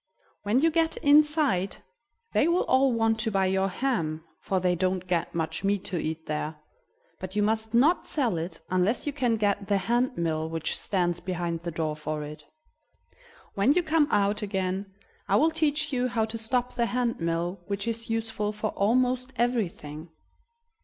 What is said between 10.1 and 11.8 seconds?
mill which stands behind the